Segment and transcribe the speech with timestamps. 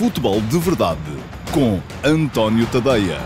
[0.00, 0.98] Futebol de Verdade
[1.52, 3.18] com António Tadeia.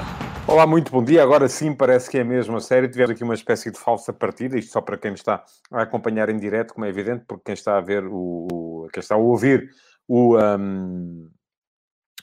[0.44, 1.22] Olá, muito bom dia.
[1.22, 2.90] Agora sim, parece que é mesmo a sério.
[2.90, 6.36] Tivemos aqui uma espécie de falsa partida, isto só para quem está a acompanhar em
[6.36, 8.88] direto, como é evidente, porque quem está a ver o.
[8.92, 9.70] quem está a ouvir
[10.08, 10.36] o.
[10.36, 11.30] Um,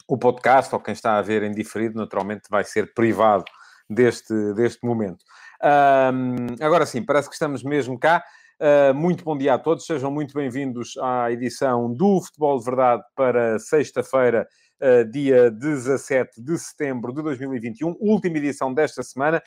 [0.06, 3.46] o podcast, ou quem está a ver em diferido, naturalmente vai ser privado
[3.90, 5.24] deste, deste momento.
[5.64, 8.22] Um, agora sim, parece que estamos mesmo cá.
[8.62, 13.04] Uh, muito bom dia a todos, sejam muito bem-vindos à edição do Futebol de Verdade
[13.16, 14.48] para sexta-feira,
[14.80, 19.42] uh, dia 17 de setembro de 2021, última edição desta semana.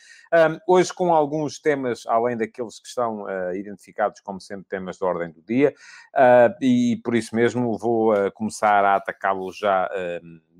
[0.66, 5.30] hoje com alguns temas, além daqueles que estão uh, identificados como sendo temas de ordem
[5.30, 5.72] do dia,
[6.60, 9.88] e por isso mesmo vou começar a atacá-los já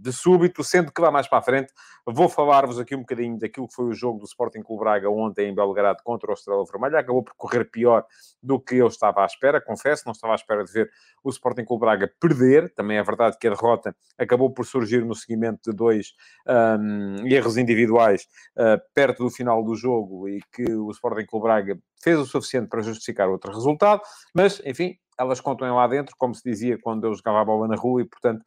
[0.04, 1.72] de súbito, sendo que lá mais para a frente
[2.06, 5.48] vou falar-vos aqui um bocadinho daquilo que foi o jogo do Sporting Clube Braga ontem
[5.48, 6.98] em Belgrado contra o Estrela Vermelha.
[6.98, 8.04] Acabou por correr pior
[8.42, 10.90] do que eu estava à espera, confesso, não estava à espera de ver
[11.22, 12.70] o Sporting Clube Braga perder.
[12.74, 16.12] Também é verdade que a derrota acabou por surgir no seguimento de dois
[16.46, 21.78] um, erros individuais uh, perto do final do jogo e que o Sporting Clube Braga
[22.02, 24.02] fez o suficiente para justificar outro resultado,
[24.34, 27.76] mas, enfim, elas contam lá dentro, como se dizia quando eu jogava a bola na
[27.76, 28.44] rua, e portanto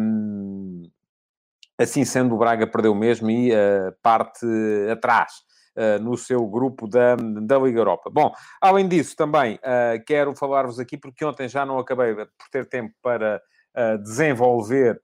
[0.00, 0.82] um,
[1.78, 4.46] assim sendo, o Braga perdeu mesmo e uh, parte
[4.90, 5.32] atrás.
[5.78, 8.08] Uh, no seu grupo da, da Liga Europa.
[8.10, 12.66] Bom, além disso, também uh, quero falar-vos aqui, porque ontem já não acabei por ter
[12.66, 13.42] tempo para
[14.02, 14.98] desenvolver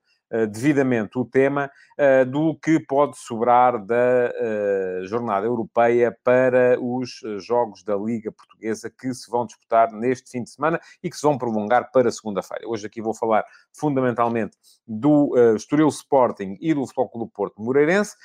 [0.47, 7.83] devidamente o tema eh, do que pode sobrar da eh, jornada europeia para os jogos
[7.83, 11.37] da Liga Portuguesa que se vão disputar neste fim de semana e que se vão
[11.37, 12.67] prolongar para segunda-feira.
[12.67, 18.17] Hoje aqui vou falar fundamentalmente do Estoril Sporting e do Futebol Clube Porto Moreirense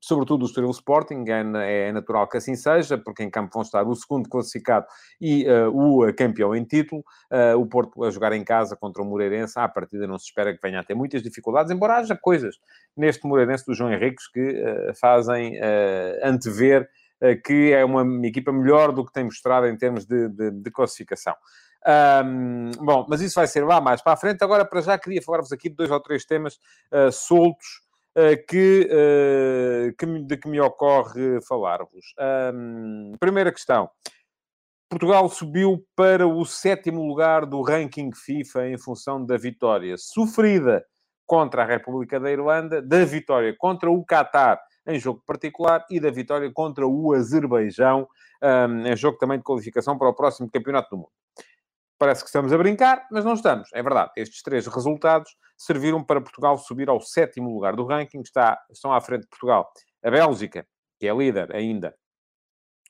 [0.00, 3.86] sobretudo o Estoril Sporting, é, é, natural que assim seja, porque em campo vão estar
[3.86, 4.86] o segundo classificado
[5.20, 7.04] e uh, o uh, campeão em título.
[7.30, 10.54] Uh, o Porto a jogar em casa contra o Moreirense, à partida não se espera
[10.54, 12.56] que venha a ter muitas dificuldades, embora haja coisas
[12.96, 14.64] neste Moreirense do João Henriques que
[14.98, 15.58] fazem
[16.22, 16.88] antever
[17.44, 21.34] que é uma equipa melhor do que tem mostrado em termos de, de, de classificação.
[22.24, 24.42] Um, bom, mas isso vai ser lá mais para a frente.
[24.42, 26.58] Agora, para já, queria falar-vos aqui de dois ou três temas
[27.12, 27.82] soltos
[28.48, 32.14] que, eh, que, de que me ocorre falar-vos.
[32.54, 33.88] Um, primeira questão.
[34.88, 40.84] Portugal subiu para o sétimo lugar do ranking FIFA em função da vitória sofrida
[41.24, 46.10] contra a República da Irlanda, da vitória contra o Qatar em jogo particular e da
[46.10, 48.08] vitória contra o Azerbaijão
[48.42, 51.12] um, em jogo também de qualificação para o próximo Campeonato do Mundo.
[52.00, 53.68] Parece que estamos a brincar, mas não estamos.
[53.74, 54.10] É verdade.
[54.16, 58.22] Estes três resultados serviram para Portugal subir ao sétimo lugar do ranking.
[58.22, 59.70] Está, estão à frente de Portugal
[60.02, 60.66] a Bélgica,
[60.98, 61.94] que é líder ainda,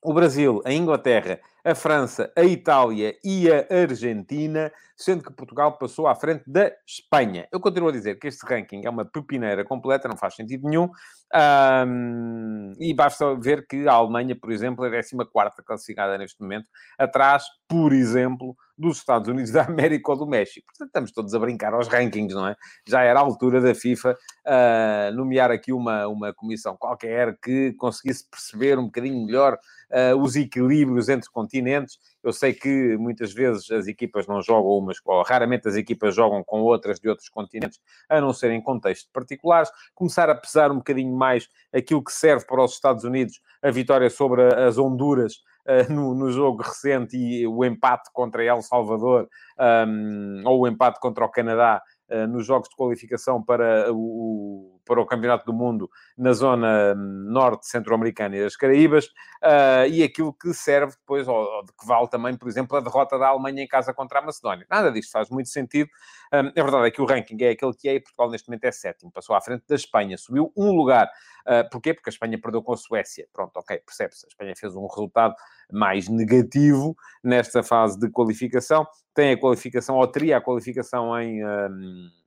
[0.02, 6.06] o Brasil, a Inglaterra, a França, a Itália e a Argentina, sendo que Portugal passou
[6.06, 7.46] à frente da Espanha.
[7.52, 10.88] Eu continuo a dizer que este ranking é uma pepineira completa, não faz sentido nenhum.
[11.34, 16.66] Um, e basta ver que a Alemanha, por exemplo, é a 14 classificada neste momento,
[16.98, 20.66] atrás, por exemplo, dos Estados Unidos da América ou do México.
[20.66, 22.56] Portanto, estamos todos a brincar aos rankings, não é?
[22.86, 28.28] Já era a altura da FIFA uh, nomear aqui uma, uma comissão qualquer que conseguisse
[28.28, 29.58] perceber um bocadinho melhor
[29.90, 31.98] uh, os equilíbrios entre continentes.
[32.22, 36.42] Eu sei que muitas vezes as equipas não jogam umas, ou raramente as equipas jogam
[36.42, 39.70] com outras de outros continentes, a não ser em contextos particulares.
[39.94, 44.08] Começar a pesar um bocadinho mais aquilo que serve para os Estados Unidos, a vitória
[44.08, 45.42] sobre as Honduras
[45.88, 51.24] no, no, jogo recente e o empate contra El Salvador, um, ou o empate contra
[51.24, 56.32] o Canadá uh, nos jogos de qualificação para o, para o Campeonato do Mundo na
[56.32, 61.64] zona hum, norte centro-americana e das Caraíbas, uh, e aquilo que serve depois, ou, ou,
[61.64, 64.66] de que vale também, por exemplo, a derrota da Alemanha em casa contra a Macedónia.
[64.70, 65.88] Nada disto faz muito sentido.
[66.32, 68.64] Um, a verdade é que o ranking é aquele que é e Portugal neste momento
[68.64, 71.10] é sétimo, passou à frente da Espanha, subiu um lugar.
[71.46, 71.94] Uh, porquê?
[71.94, 73.26] Porque a Espanha perdeu com a Suécia.
[73.32, 74.26] Pronto, ok, percebe-se.
[74.26, 75.34] A Espanha fez um resultado
[75.72, 78.86] mais negativo nesta fase de qualificação.
[79.14, 81.44] Tem a qualificação, ou teria a qualificação em.
[81.44, 82.19] Um,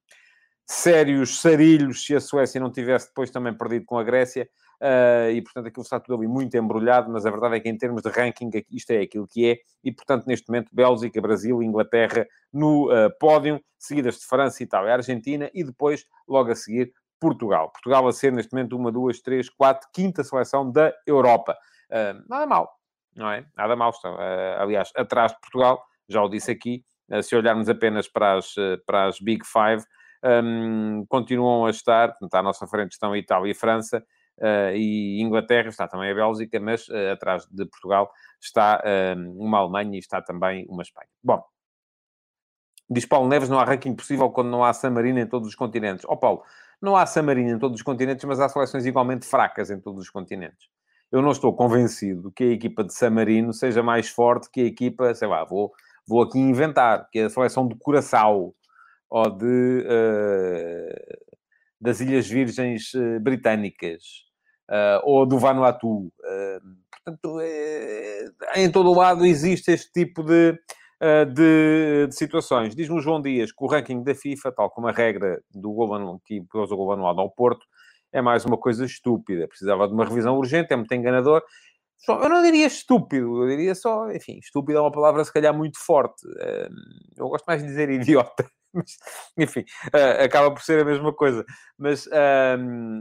[0.66, 4.50] sérios sarilhos se a Suécia não tivesse depois também perdido com a Grécia.
[4.84, 7.78] Uh, e portanto aquilo está tudo ali muito embrulhado, mas a verdade é que em
[7.78, 12.28] termos de ranking isto é aquilo que é, e portanto neste momento Bélgica, Brasil, Inglaterra
[12.52, 17.70] no uh, pódio, seguidas de França, Itália Argentina, e depois, logo a seguir, Portugal.
[17.70, 21.58] Portugal a ser neste momento uma, duas, três, quatro, quinta seleção da Europa.
[21.90, 22.70] Uh, nada mal,
[23.16, 23.46] não é?
[23.56, 23.92] Nada mal.
[23.92, 24.18] Estão,
[24.58, 26.84] aliás, atrás de Portugal, já o disse aqui,
[27.22, 28.54] se olharmos apenas para as,
[28.86, 29.86] para as Big Five,
[30.24, 34.04] um, continuam a estar, portanto, à nossa frente estão Itália e França,
[34.40, 38.12] uh, e Inglaterra, está também a Bélgica, mas uh, atrás de Portugal
[38.42, 38.84] está
[39.38, 41.08] uma Alemanha e está também uma Espanha.
[41.24, 41.42] Bom,
[42.90, 46.06] Diz Paulo Neves, não há ranking possível quando não há Samarina em todos os continentes.
[46.06, 46.44] Ó oh, Paulo,
[46.82, 50.10] não há Samarina em todos os continentes, mas há seleções igualmente fracas em todos os
[50.10, 50.68] continentes.
[51.12, 54.66] Eu não estou convencido que a equipa de San Marino seja mais forte que a
[54.66, 55.72] equipa, sei lá, vou,
[56.08, 58.54] vou aqui inventar, que é a seleção de Curaçao
[59.14, 61.36] ou de, uh,
[61.80, 64.02] das Ilhas Virgens uh, Britânicas
[64.72, 66.12] uh, ou do Vanuatu.
[67.06, 67.40] portanto,
[68.56, 70.54] em todo o lado existe este tipo de,
[71.32, 72.76] de, de situações.
[72.76, 76.20] Diz-me o João Dias que o ranking da FIFA, tal como a regra do gol
[76.26, 77.64] que pôs o gol ao Porto,
[78.12, 79.48] é mais uma coisa estúpida.
[79.48, 81.44] Precisava de uma revisão urgente, é muito enganador.
[82.08, 85.78] Eu não diria estúpido, eu diria só, enfim, estúpido é uma palavra se calhar muito
[85.78, 86.26] forte.
[87.16, 88.50] Eu gosto mais de dizer idiota.
[88.74, 88.98] Mas,
[89.38, 89.64] enfim,
[90.24, 91.46] acaba por ser a mesma coisa.
[91.78, 92.08] Mas,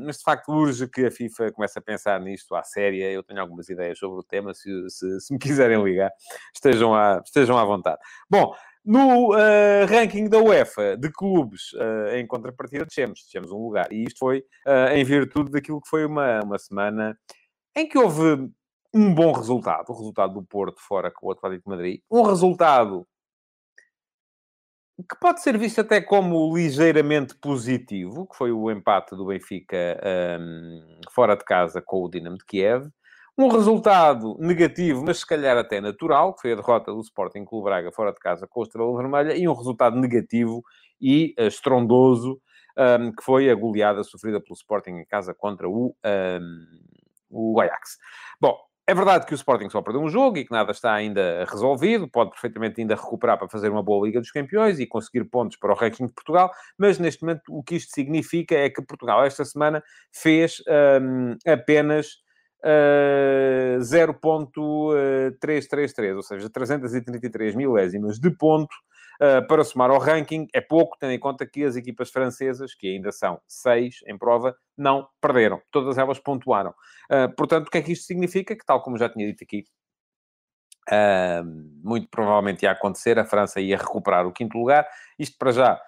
[0.05, 3.11] mas de facto urge que a FIFA comece a pensar nisto à séria.
[3.11, 6.11] Eu tenho algumas ideias sobre o tema, se, se, se me quiserem ligar,
[6.55, 7.99] estejam à, estejam à vontade.
[8.29, 8.55] Bom,
[8.85, 13.93] no uh, ranking da UEFA de clubes, uh, em contrapartida, descemos, descemos um lugar.
[13.93, 17.17] E isto foi uh, em virtude daquilo que foi uma, uma semana
[17.77, 18.51] em que houve
[18.93, 19.89] um bom resultado.
[19.89, 22.01] O resultado do Porto fora com o Atlético de Madrid.
[22.11, 23.07] Um resultado
[25.09, 30.01] que pode ser visto até como ligeiramente positivo, que foi o empate do Benfica
[30.41, 32.89] um, fora de casa com o Dinamo de Kiev.
[33.37, 37.65] Um resultado negativo, mas se calhar até natural, que foi a derrota do Sporting Clube
[37.65, 40.63] Braga fora de casa com a Estrela Vermelha, e um resultado negativo
[41.01, 42.41] e uh, estrondoso,
[42.77, 46.67] um, que foi a goleada sofrida pelo Sporting em casa contra o, um,
[47.31, 47.97] o Ajax.
[48.39, 48.59] Bom,
[48.93, 52.07] é verdade que o Sporting só perdeu um jogo e que nada está ainda resolvido,
[52.07, 55.73] pode perfeitamente ainda recuperar para fazer uma boa Liga dos Campeões e conseguir pontos para
[55.73, 59.47] o ranking de Portugal, mas neste momento o que isto significa é que Portugal esta
[59.47, 60.63] semana fez
[61.01, 62.19] um, apenas
[62.63, 68.75] uh, 0.333, ou seja, 333 milésimos de ponto
[69.49, 70.47] para somar ao ranking.
[70.53, 74.57] É pouco, tendo em conta que as equipas francesas, que ainda são seis em prova,
[74.77, 75.61] não perderam.
[75.71, 76.75] Todas elas pontuaram.
[77.11, 78.57] Uh, portanto, o que é que isto significa?
[78.57, 79.65] Que, tal como já tinha dito aqui,
[80.91, 81.45] Uh,
[81.81, 84.85] muito provavelmente ia acontecer, a França ia recuperar o quinto lugar.
[85.17, 85.81] Isto para já,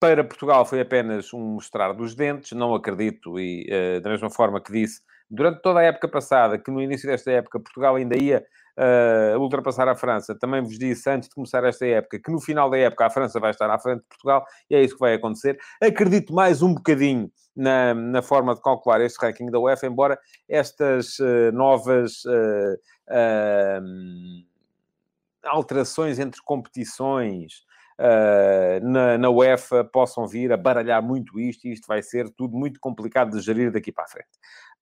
[0.00, 2.50] para Portugal, foi apenas um mostrar dos dentes.
[2.52, 5.00] Não acredito, e uh, da mesma forma que disse
[5.30, 8.44] durante toda a época passada, que no início desta época Portugal ainda ia
[8.78, 12.70] uh, ultrapassar a França, também vos disse antes de começar esta época que no final
[12.70, 15.14] da época a França vai estar à frente de Portugal e é isso que vai
[15.14, 15.58] acontecer.
[15.82, 20.18] Acredito mais um bocadinho na, na forma de calcular este ranking da UEFA, embora
[20.48, 22.24] estas uh, novas.
[22.24, 22.78] Uh,
[25.46, 27.64] alterações entre competições,
[27.98, 32.56] uh, na, na UEFA possam vir a baralhar muito isto e isto vai ser tudo
[32.56, 34.28] muito complicado de gerir daqui para a frente.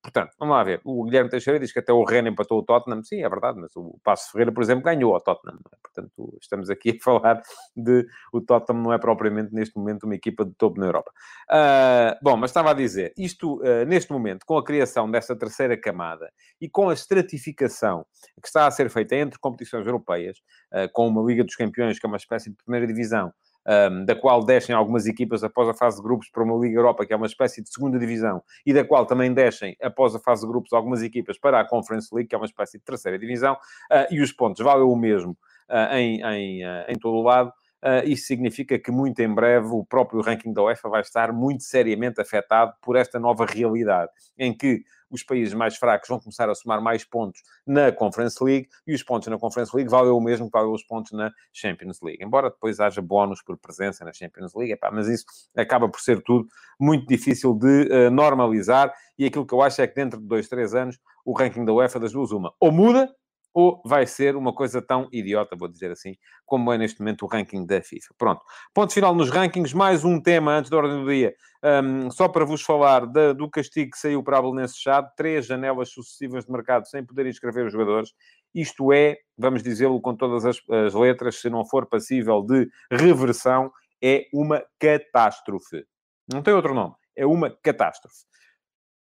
[0.02, 0.81] Portanto, vamos lá ver.
[0.84, 3.04] O Guilherme Teixeira diz que até o Rennes empatou o Tottenham.
[3.04, 5.58] Sim, é verdade, mas o Passo Ferreira, por exemplo, ganhou ao Tottenham.
[5.72, 5.76] É?
[5.81, 7.40] Portanto, estamos aqui a falar
[7.76, 8.04] de...
[8.32, 11.12] O Tottenham não é propriamente, neste momento, uma equipa de topo na Europa.
[11.49, 15.81] Uh, bom, mas estava a dizer, isto, uh, neste momento, com a criação desta terceira
[15.81, 18.04] camada e com a estratificação
[18.40, 20.38] que está a ser feita entre competições europeias,
[20.72, 23.32] uh, com uma Liga dos Campeões, que é uma espécie de primeira divisão,
[23.67, 27.06] um, da qual descem algumas equipas após a fase de grupos para uma Liga Europa,
[27.06, 30.43] que é uma espécie de segunda divisão, e da qual também descem após a fase
[30.43, 33.55] de grupos algumas equipas para a Conference League, que é uma espécie de terceira divisão,
[33.55, 35.37] uh, e os pontos valem o mesmo
[35.69, 37.53] uh, em, em, uh, em todo o lado.
[37.84, 41.64] Uh, isso significa que muito em breve o próprio ranking da UEFA vai estar muito
[41.64, 46.54] seriamente afetado por esta nova realidade, em que os países mais fracos vão começar a
[46.54, 50.47] somar mais pontos na Conference League e os pontos na Conference League valem o mesmo
[50.47, 52.25] que valem os pontos na Champions League.
[52.25, 56.23] Embora depois haja bónus por presença na Champions League, epá, mas isso acaba por ser
[56.23, 56.47] tudo
[56.80, 60.49] muito difícil de uh, normalizar e aquilo que eu acho é que dentro de dois,
[60.49, 63.12] três anos o ranking da UEFA das duas uma ou muda
[63.54, 66.16] ou vai ser uma coisa tão idiota, vou dizer assim,
[66.47, 68.14] como é neste momento o ranking da FIFA.
[68.16, 68.44] Pronto.
[68.73, 69.75] Ponto final nos rankings.
[69.75, 71.35] Mais um tema antes da ordem do dia.
[71.62, 75.11] Um, só para vos falar da, do castigo que saiu para a Belenense Chade.
[75.16, 78.11] Três janelas sucessivas de mercado sem poder inscrever os jogadores.
[78.54, 83.71] Isto é, vamos dizê-lo com todas as, as letras, se não for passível de reversão,
[84.02, 85.85] é uma catástrofe.
[86.30, 86.94] Não tem outro nome.
[87.16, 88.25] É uma catástrofe.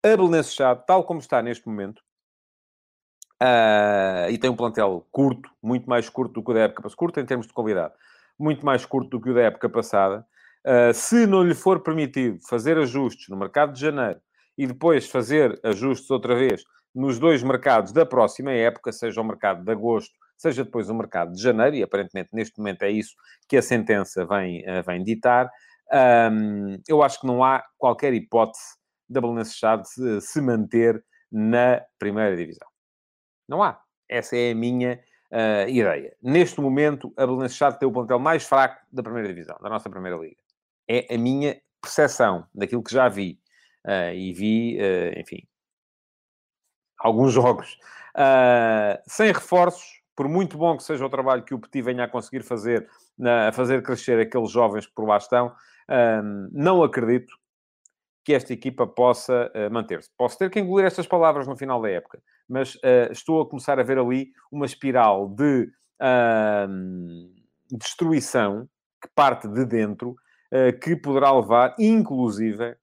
[0.03, 2.01] A Belenense Chade, tal como está neste momento,
[3.41, 6.97] Uh, e tem um plantel curto, muito mais curto do que o da época passada,
[6.97, 7.93] curto em termos de qualidade,
[8.37, 10.25] muito mais curto do que o da época passada.
[10.65, 14.19] Uh, se não lhe for permitido fazer ajustes no mercado de janeiro
[14.57, 19.63] e depois fazer ajustes outra vez nos dois mercados da próxima época, seja o mercado
[19.63, 23.13] de agosto, seja depois o mercado de janeiro, e aparentemente neste momento é isso
[23.47, 25.49] que a sentença vem, uh, vem ditar,
[26.31, 28.77] um, eu acho que não há qualquer hipótese
[29.09, 29.59] da Belenenses
[30.21, 32.68] se manter na primeira divisão.
[33.49, 33.81] Não há.
[34.07, 34.99] Essa é a minha
[35.31, 36.15] uh, ideia.
[36.21, 40.15] Neste momento, a Belenenses tem o plantel mais fraco da primeira divisão, da nossa primeira
[40.15, 40.37] liga.
[40.87, 43.39] É a minha percepção daquilo que já vi.
[43.85, 45.47] Uh, e vi, uh, enfim,
[46.99, 47.77] alguns jogos.
[49.07, 52.43] sem reforços, por muito bom que seja o trabalho que o Petit venha a conseguir
[52.43, 52.87] fazer,
[53.47, 55.55] a fazer crescer aqueles jovens que por lá estão,
[56.51, 57.33] não acredito
[58.25, 60.09] que esta equipa possa manter-se.
[60.17, 63.79] Posso ter que engolir estas palavras no final da época, mas uh, estou a começar
[63.79, 65.69] a ver ali uma espiral de
[66.01, 68.67] uh, destruição
[69.01, 70.15] que parte de dentro,
[70.51, 72.75] eh, que poderá levar, inclusive,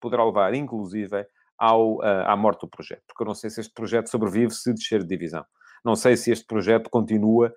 [0.00, 1.26] poderá levar, inclusive,
[1.58, 3.02] ao, à morte do projeto.
[3.08, 5.44] Porque eu não sei se este projeto sobrevive se descer de divisão.
[5.84, 7.52] Não sei se este projeto continua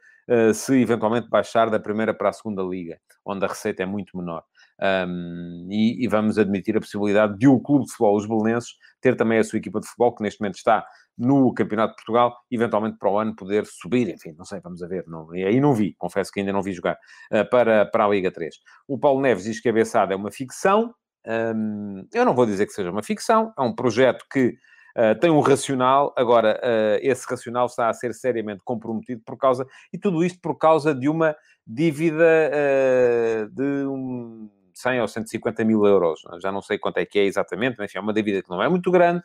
[0.54, 4.44] se eventualmente baixar da primeira para a segunda liga, onde a receita é muito menor.
[4.82, 9.16] Um, e, e, vamos admitir a possibilidade de o Clube de Futebol, os Belenenses, ter
[9.16, 10.86] também a sua equipa de futebol, que neste momento está
[11.18, 14.88] no Campeonato de Portugal, eventualmente para o ano poder subir, enfim, não sei, vamos a
[14.88, 15.04] ver.
[15.06, 16.98] Não, aí não vi, confesso que ainda não vi jogar,
[17.34, 18.56] uh, para, para a Liga 3.
[18.88, 20.94] O Paulo Neves diz que a Bessada é uma ficção,
[21.28, 24.56] um, eu não vou dizer que seja uma ficção, é um projeto que
[24.96, 29.65] Uh, tem um racional, agora uh, esse racional está a ser seriamente comprometido por causa,
[29.93, 35.86] e tudo isto por causa de uma dívida uh, de um 100 ou 150 mil
[35.86, 38.50] euros, já não sei quanto é que é exatamente, mas enfim, é uma dívida que
[38.50, 39.22] não é muito grande,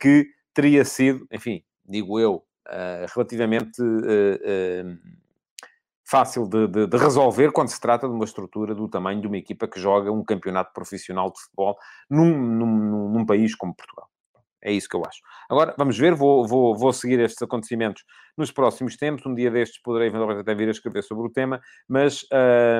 [0.00, 2.44] que teria sido, enfim, digo eu,
[3.12, 3.82] relativamente
[6.04, 9.38] fácil de, de, de, resolver quando se trata de uma estrutura do tamanho de uma
[9.38, 11.76] equipa que joga um campeonato profissional de futebol
[12.08, 14.08] num, num, num país como Portugal.
[14.64, 15.20] É isso que eu acho.
[15.50, 18.02] Agora, vamos ver, vou, vou, vou seguir estes acontecimentos
[18.36, 19.26] nos próximos tempos.
[19.26, 22.26] Um dia destes poderei eventualmente até vir a escrever sobre o tema, mas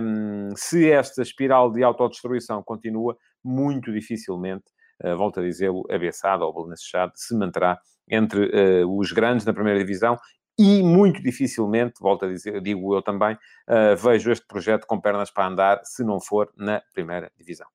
[0.02, 4.64] hum, se esta espiral de autodestruição continua, muito dificilmente,
[5.04, 6.74] uh, volto a dizê-lo, a Bessada ou o
[7.14, 7.78] se manterá
[8.10, 10.16] entre uh, os grandes na primeira divisão
[10.58, 15.30] e muito dificilmente, volto a dizer, digo eu também, uh, vejo este projeto com pernas
[15.30, 17.66] para andar se não for na primeira divisão.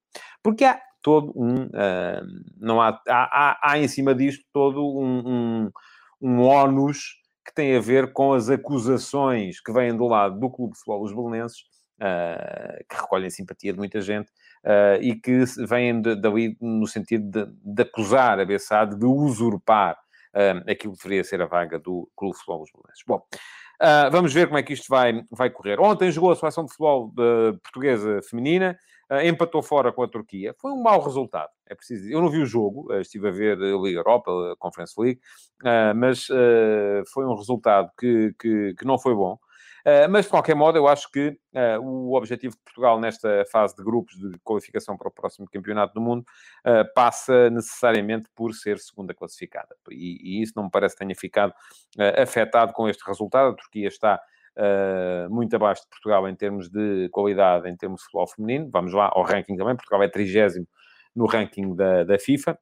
[0.41, 1.65] Porque há todo um.
[1.65, 2.25] Uh,
[2.57, 5.71] não há, há, há, em cima disto todo um, um,
[6.21, 10.77] um ónus que tem a ver com as acusações que vêm do lado do Clube
[10.77, 11.61] Futebol dos Belenenses,
[11.99, 14.29] uh, que recolhem simpatia de muita gente,
[14.63, 19.97] uh, e que vêm daí no sentido de, de acusar a Bessade de usurpar
[20.35, 23.03] uh, aquilo que deveria ser a vaga do Clube Futebol dos Belenenses.
[23.07, 23.21] Bom,
[24.11, 25.79] vamos ver como é que isto vai, vai correr.
[25.79, 27.13] Ontem jogou a seleção de futebol
[27.63, 28.77] portuguesa feminina,
[29.23, 30.55] empatou fora com a Turquia.
[30.59, 32.13] Foi um mau resultado, é preciso dizer.
[32.13, 35.19] Eu não vi o jogo, uh, estive a ver a Liga Europa, a Conference League,
[35.95, 36.27] mas
[37.13, 39.37] foi um resultado que, que, que não foi bom.
[39.85, 43.75] Eh, mas, de qualquer modo, eu acho que uh, o objetivo de Portugal nesta fase
[43.75, 46.25] de grupos de qualificação para o próximo Campeonato do Mundo
[46.65, 49.75] uh, passa necessariamente por ser segunda classificada.
[49.89, 51.53] E, e, isso não me parece que tenha ficado
[52.21, 53.51] afetado com este resultado.
[53.51, 54.19] A Turquia está
[55.29, 58.69] muito abaixo de Portugal em termos de qualidade, em termos de futebol feminino.
[58.71, 59.75] Vamos lá ao ranking também.
[59.75, 60.67] Portugal é trigésimo
[61.15, 62.57] no ranking da, da FIFA.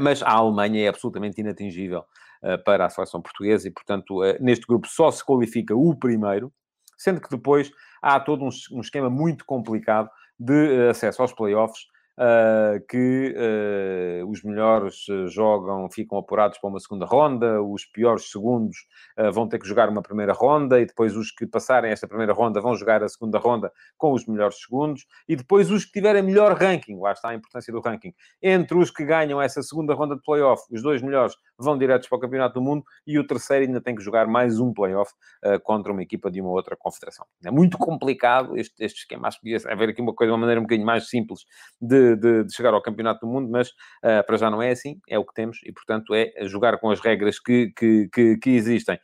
[0.00, 2.04] mas a Alemanha é absolutamente inatingível
[2.42, 6.50] eh, para a seleção portuguesa e, portanto, eh, neste grupo só se qualifica o primeiro,
[6.96, 7.70] sendo que depois
[8.00, 10.08] há todo um, esquema muito complicado
[10.38, 11.84] de eh, acesso aos playoffs
[12.20, 18.30] uh, que uh, os melhores eh, jogam, ficam apurados para uma segunda ronda, os piores
[18.30, 18.76] segundos
[19.18, 22.32] uh, vão ter que jogar uma primeira ronda, e depois os que passarem esta primeira
[22.34, 26.22] ronda vão jogar a segunda ronda com os melhores segundos, e depois os que tiverem
[26.22, 28.12] melhor ranking, lá está a importância do ranking,
[28.42, 32.18] entre os que ganham essa segunda ronda de playoff, os dois melhores vão diretos para
[32.18, 35.12] o Campeonato do Mundo, e o terceiro ainda tem que jogar mais um playoff
[35.44, 37.26] uh, contra uma equipa de uma outra confederação.
[37.44, 40.60] É muito complicado este, este esquema, acho que podia haver aqui uma coisa, uma maneira
[40.60, 41.40] um bocadinho mais simples
[41.80, 45.00] de de, de, chegar ao Campeonato do Mundo, mas uh, para já não é assim,
[45.08, 48.50] é o que temos e, portanto, é jogar com as regras que, que, que, que
[48.50, 48.98] existem.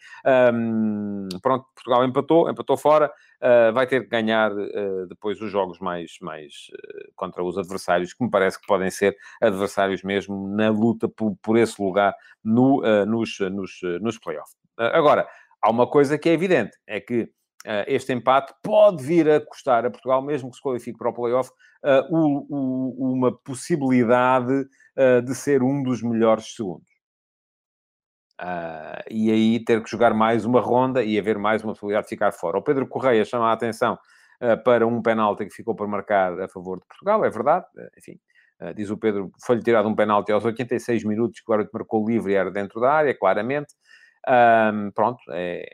[0.55, 3.11] Um, pronto, Portugal empatou, empatou fora,
[3.43, 6.53] uh, vai ter que ganhar uh, depois os jogos mais, mais
[7.15, 11.57] contra os adversários, que me parece que podem ser adversários mesmo na luta por, por
[11.57, 12.15] esse lugar
[12.45, 14.57] no, nos, nos, nos playoffs.
[14.77, 15.27] agora,
[15.63, 17.31] há uma coisa que é evidente, é que
[17.67, 21.13] Uh, este empate pode vir a custar a Portugal, mesmo que se qualifique para o
[21.13, 21.51] playoff,
[21.83, 22.15] uh,
[22.97, 24.53] uma possibilidade
[24.97, 26.87] uh, de ser um dos melhores segundos.
[29.11, 32.33] E aí ter que jogar mais uma ronda e haver mais uma possibilidade de ficar
[32.33, 32.59] fora.
[32.59, 33.99] O Pedro Correia chama a atenção
[34.65, 37.65] para um penalti que ficou para marcar a favor de Portugal, é verdade,
[37.97, 38.19] enfim.
[38.75, 42.33] diz o Pedro, foi-lhe tirado um penalti aos 86 minutos, que o árbitro marcou livre
[42.33, 43.73] e era dentro da área, claramente.
[44.95, 45.65] pronto, é,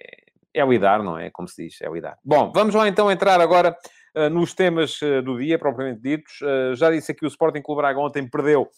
[0.55, 1.31] é o IDAR, não é?
[1.31, 2.19] Como se diz, é o IDAR.
[2.25, 3.77] Bom, vamos lá então entrar agora
[4.17, 6.41] uh, nos temas uh, do dia, propriamente ditos.
[6.41, 8.69] Uh, já disse aqui o Sporting Clube Braga ontem perdeu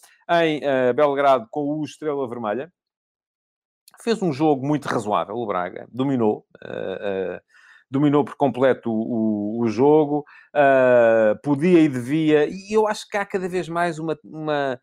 [0.41, 0.61] em
[0.95, 2.71] Belgrado com o Estrela Vermelha.
[4.01, 5.87] Fez um jogo muito razoável, o Braga.
[5.91, 6.45] Dominou.
[6.63, 7.41] Uh, uh,
[7.89, 10.25] dominou por completo o, o, jogo.
[10.53, 12.47] Uh, podia e devia.
[12.47, 14.17] E eu acho que há cada vez mais uma...
[14.23, 14.79] uma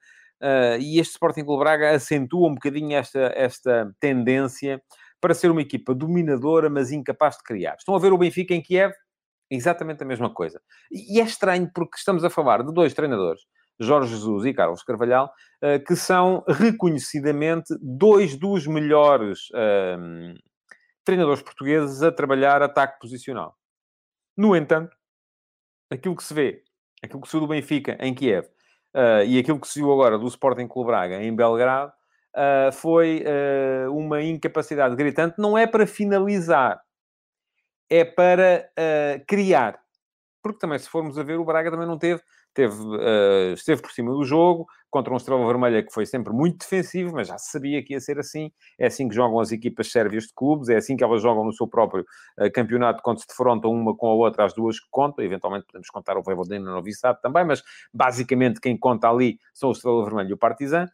[0.81, 4.83] e este Sporting Clube Braga acentua um bocadinho esta, esta tendência
[5.21, 7.77] para ser uma equipa dominadora, mas incapaz de criar.
[7.79, 8.93] Estão a ver o Benfica em Kiev?
[9.49, 10.61] Exatamente a mesma coisa.
[10.91, 13.43] E é estranho porque estamos a falar de dois treinadores
[13.83, 20.35] Jorge Jesus e Carlos Carvalhal, eh, que são reconhecidamente dois dos melhores um, ehm,
[21.05, 23.57] treinadores portugueses a trabalhar ataque posicional.
[24.37, 24.97] No entanto,
[25.91, 26.63] aquilo que se vê,
[27.03, 28.47] aquilo que se viu do Benfica em Kiev
[28.95, 31.93] uh, e aquilo que se viu agora do Sporting Clube Braga em Belgrado
[32.35, 35.35] uh, foi uh, uma incapacidade gritante.
[35.39, 36.81] Não é para finalizar,
[37.91, 38.73] é para
[39.27, 39.82] criar.
[40.43, 42.21] Porque também, se formos a ver, o Braga também não teve
[42.55, 46.59] teve, uh, esteve por cima do jogo, contra um Estrela Vermelha que foi sempre muito
[46.59, 48.51] defensivo, mas já se sabia que ia ser assim.
[48.79, 51.53] É assim que jogam as equipas sérvias de clubes, é assim que elas jogam no
[51.53, 52.05] seu próprio
[52.39, 55.25] uh, campeonato, quando se defrontam uma com a outra, as duas que contam.
[55.25, 59.73] Eventualmente podemos contar o Voivodina no Sad também, mas basicamente quem conta ali são o
[59.73, 60.89] Estrela Vermelha e o Partizan.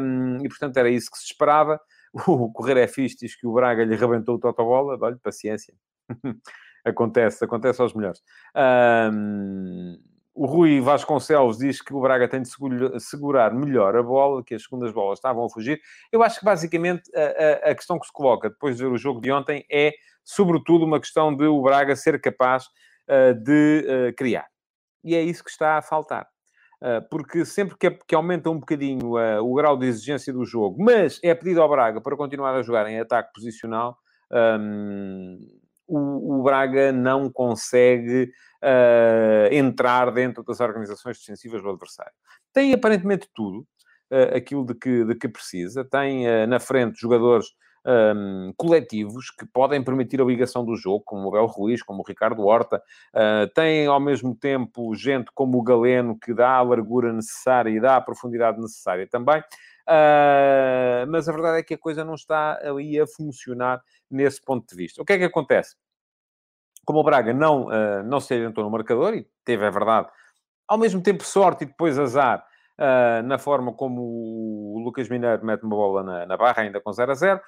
[0.00, 1.80] Um, e, portanto, era isso que se esperava.
[2.28, 4.96] O Correr é fixe, diz que o Braga lhe rebentou o Totobola.
[5.00, 5.74] Olha, paciência.
[6.84, 8.22] acontece, acontece aos melhores.
[9.12, 9.98] Um,
[10.34, 12.50] o Rui Vasconcelos diz que o Braga tem de
[12.98, 15.80] segurar melhor a bola, que as segundas bolas estavam a fugir.
[16.10, 18.98] Eu acho que basicamente a, a, a, questão que se coloca depois de ver o
[18.98, 19.92] jogo de ontem é,
[20.24, 22.64] sobretudo, uma questão de o Braga ser capaz
[23.08, 24.46] uh, de uh, criar.
[25.04, 26.26] E é isso que está a faltar.
[26.82, 31.20] Uh, porque sempre que, que, aumenta um bocadinho o grau de exigência do jogo, mas
[31.22, 33.96] é pedido ao Braga para continuar a jogar em ataque posicional,
[34.30, 35.38] um,
[35.86, 38.30] o, o Braga não consegue
[38.62, 42.12] uh, entrar dentro das organizações defensivas do adversário.
[42.52, 43.66] Tem aparentemente tudo
[44.10, 45.84] uh, aquilo de que, de que precisa.
[45.84, 47.46] Tem uh, na frente jogadores
[47.86, 52.04] um, coletivos que podem permitir a ligação do jogo, como o Bel Ruiz, como o
[52.06, 52.82] Ricardo Horta.
[53.12, 57.80] Uh, tem ao mesmo tempo gente como o Galeno que dá a largura necessária e
[57.80, 59.42] dá a profundidade necessária também.
[59.88, 64.66] Uh, mas a verdade é que a coisa não está ali a funcionar nesse ponto
[64.66, 65.02] de vista.
[65.02, 65.76] O que é que acontece?
[66.84, 70.08] como o Braga não, uh, não se adiantou no marcador, e teve, é verdade,
[70.68, 72.44] ao mesmo tempo sorte e depois azar
[72.78, 76.92] uh, na forma como o Lucas Mineiro mete uma bola na, na barra, ainda com
[76.92, 77.40] 0 a 0.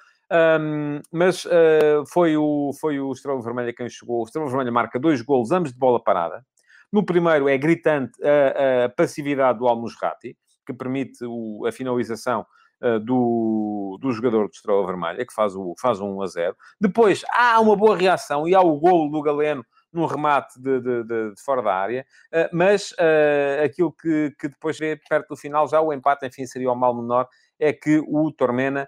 [0.59, 4.21] Um, mas uh, foi, o, foi o Estrela Vermelha quem chegou.
[4.21, 6.43] O Estrela Vermelha marca dois golos, ambos de bola parada.
[6.91, 12.45] No primeiro é gritante a, a passividade do Almusrati, que permite o, a finalização
[12.81, 16.57] uh, do, do jogador de Estrela Vermelha, que faz, o, faz um 1 a 0.
[16.79, 21.03] Depois há uma boa reação e há o golo do Galeno num remate de, de,
[21.05, 25.37] de, de fora da área, uh, mas uh, aquilo que, que depois vê perto do
[25.37, 27.27] final, já o empate, enfim, seria o mal menor,
[27.57, 28.87] é que o Tormena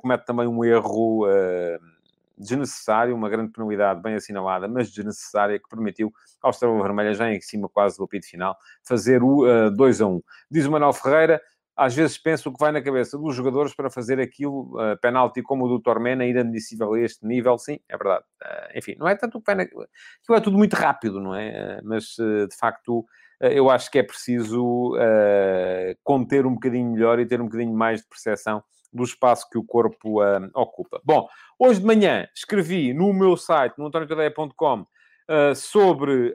[0.00, 1.26] comete também um erro
[2.40, 7.40] desnecessário, uma grande penalidade bem assinalada, mas desnecessária, que permitiu ao Estrela Vermelha, já em
[7.40, 10.22] cima quase do apito final, fazer o uh, 2 a 1.
[10.50, 11.40] Diz o Manuel Ferreira,
[11.76, 15.42] às vezes penso o que vai na cabeça dos jogadores para fazer aquilo, uh, penalti
[15.42, 18.24] como o do Tormena, inadmissível a este nível, sim, é verdade.
[18.42, 19.64] Uh, enfim, não é tanto o que vai.
[19.64, 19.86] Aquilo
[20.30, 21.78] é tudo muito rápido, não é?
[21.78, 23.06] Uh, mas, de facto,
[23.40, 24.92] eu acho que é preciso
[26.04, 29.64] conter um bocadinho melhor e ter um bocadinho mais de percepção do espaço que o
[29.64, 30.20] corpo
[30.54, 31.00] ocupa.
[31.04, 34.86] Bom, hoje de manhã escrevi no meu site, no antoniotadeia.com,
[35.54, 36.34] sobre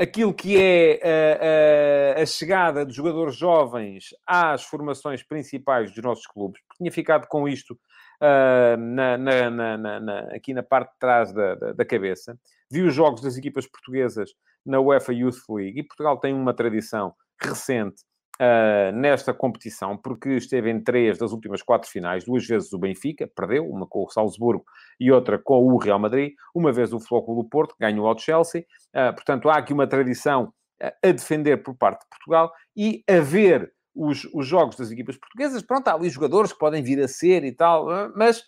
[0.00, 6.62] aquilo que é a, a, chegada de jogadores jovens às formações principais dos nossos clubes,
[6.78, 11.72] tinha ficado com isto uh, na, na, na, aqui na parte de trás da, da,
[11.72, 12.38] da, cabeça.
[12.70, 14.30] Vi os jogos das equipas portuguesas
[14.64, 18.02] na UEFA Youth League e Portugal tem uma tradição recente
[18.40, 23.28] uh, nesta competição, porque esteve em três das últimas quatro finais, duas vezes o Benfica,
[23.28, 24.64] perdeu, uma com o Salzburgo
[24.98, 28.64] e outra com o Real Madrid, uma vez o Flóculo do Porto, ganhou ao Chelsea.
[28.94, 33.20] Uh, portanto, há aqui uma tradição uh, a defender por parte de Portugal e a
[33.20, 35.62] ver os, os, jogos das equipas portuguesas.
[35.62, 38.42] Pronto, há ali jogadores que podem vir a ser e tal, mas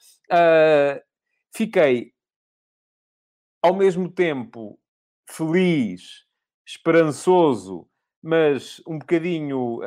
[1.55, 2.13] fiquei
[3.61, 4.79] ao mesmo tempo
[5.29, 6.25] feliz,
[6.67, 7.87] esperançoso
[8.23, 9.81] mas um bocadinho,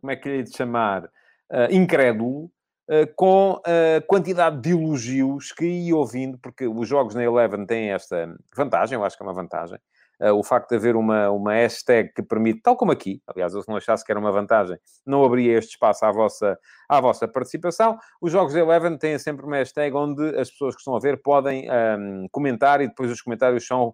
[0.00, 2.50] como é que lhe de chamar, uh, incrédulo,
[2.88, 7.90] uh, com a quantidade de elogios que ia ouvindo, porque os jogos na Eleven têm
[7.90, 9.78] esta vantagem, eu acho que é uma vantagem,
[10.20, 13.60] Uh, o facto de haver uma, uma hashtag que permite, tal como aqui, aliás, eu
[13.60, 16.56] se não achasse que era uma vantagem, não abria este espaço à vossa,
[16.88, 17.98] à vossa participação.
[18.20, 21.20] Os jogos da Eleven têm sempre uma hashtag onde as pessoas que estão a ver
[21.20, 23.92] podem um, comentar e depois os comentários são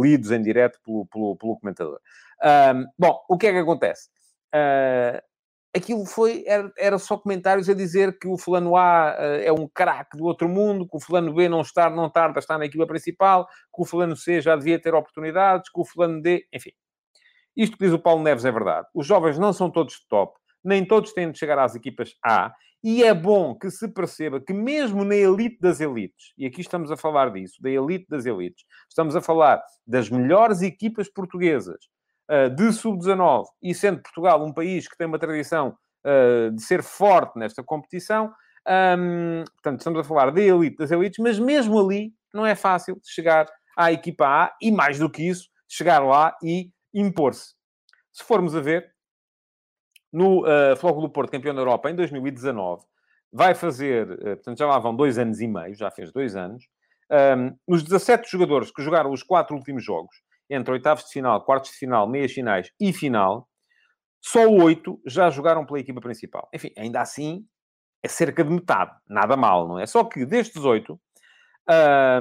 [0.00, 2.00] lidos em direto pelo, pelo, pelo comentador.
[2.44, 4.08] Um, bom, o que é que acontece?
[4.54, 5.20] Uh,
[5.74, 9.68] aquilo foi, era, era, só comentários a dizer que o fulano A uh, é um
[9.68, 12.86] craque do outro mundo, que o fulano B não está, não tarda, está na equipa
[12.86, 16.72] principal, que o fulano C já devia ter oportunidades, que o fulano D, enfim.
[17.56, 18.86] Isto que diz o Paulo Neves é verdade.
[18.94, 22.52] Os jovens não são todos de top, nem todos têm de chegar às equipas A,
[22.82, 26.92] e é bom que se perceba que mesmo na elite das elites, e aqui estamos
[26.92, 31.88] a falar disso, da elite das elites, estamos a falar das melhores equipas portuguesas
[32.54, 37.38] de sub-19, e sendo Portugal um país que tem uma tradição uh, de ser forte
[37.38, 38.32] nesta competição,
[38.68, 43.00] um, portanto, estamos a falar da elite das elites, mas mesmo ali não é fácil
[43.02, 47.54] chegar à equipa A, e mais do que isso, chegar lá e impor-se.
[48.12, 48.92] Se formos a ver,
[50.12, 52.84] no uh, do Porto, campeão da Europa, em 2019,
[53.32, 56.64] vai fazer, uh, portanto, já lá vão dois anos e meio, já fez dois anos.
[57.10, 60.14] Um, os 17 jogadores que jogaram os quatro últimos jogos,
[60.50, 63.48] entre oitavos de final, quartos de final, meias finais e final,
[64.20, 66.48] só oito já jogaram pela equipa principal.
[66.54, 67.44] Enfim, ainda assim,
[68.02, 68.92] é cerca de metade.
[69.08, 69.86] Nada mal, não é?
[69.86, 71.00] Só que destes oito,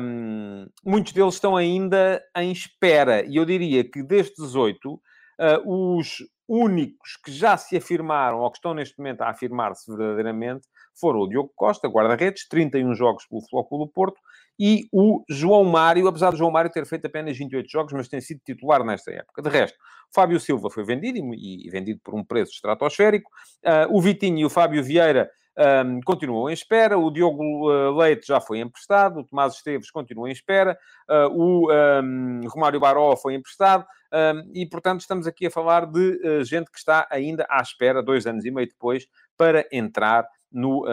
[0.02, 3.26] um, muitos deles estão ainda em espera.
[3.26, 8.58] E eu diria que destes oito, uh, os únicos que já se afirmaram, ou que
[8.58, 10.68] estão neste momento a afirmar-se verdadeiramente,
[11.00, 14.20] foram o Diogo Costa, guarda-redes, 31 jogos pelo Flóculo Porto,
[14.60, 18.22] e o João Mário, apesar do João Mário ter feito apenas 28 jogos, mas tem
[18.22, 19.42] sido titular nesta época.
[19.42, 19.78] De resto,
[20.14, 23.30] Fábio Silva foi vendido, e, vendido por um preço estratosférico.
[23.64, 26.98] Uh, o Vitinho e o Fábio Vieira um, continuam em espera.
[26.98, 29.20] O Diogo uh, Leite já foi emprestado.
[29.20, 30.78] O Tomás Esteves continua em espera.
[31.10, 33.86] Uh, o um, Romário Baró foi emprestado.
[34.14, 38.04] Um, e, portanto, estamos aqui a falar de uh, gente que está ainda à espera,
[38.04, 40.86] dois anos e meio depois, para entrar no,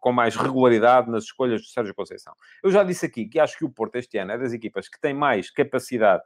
[0.00, 2.34] com mais regularidade nas escolhas do Sérgio Conceição.
[2.62, 5.00] Eu já disse aqui que acho que o Porto este ano é das equipas que
[5.00, 6.22] tem mais capacidade,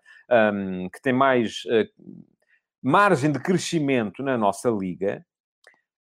[0.92, 1.88] que tem mais uh,
[2.82, 5.24] margem de crescimento na nossa liga,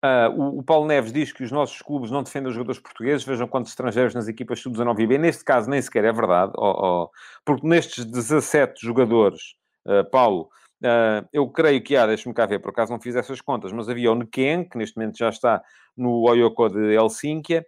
[0.05, 3.25] Uh, o, o, Paulo Neves diz que os nossos clubes não defendem os jogadores portugueses,
[3.25, 5.19] vejam quantos estrangeiros nas equipas sub-19 e B.
[5.19, 7.11] Neste caso, nem sequer é verdade, oh, oh,
[7.45, 9.55] porque nestes 17 jogadores,
[9.87, 10.49] uh, Paulo,
[10.83, 13.89] uh, eu creio que há, deixe-me cá ver, por acaso não fiz essas contas, mas
[13.89, 15.63] havia o Neken, que neste momento já está
[15.97, 17.65] no Oyoko de Helsínquia,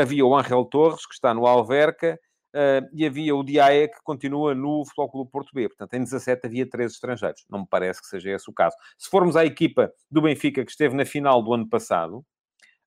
[0.00, 2.18] havia o Angel Torres, que está no Alverca,
[2.54, 5.66] Uh, e havia o Diaé que continua no Futebol Clube Porto B.
[5.68, 7.44] Portanto, em 17 havia três estrangeiros.
[7.50, 8.76] Não me parece que seja esse o caso.
[8.96, 12.24] Se formos à equipa do Benfica que esteve na final do ano passado,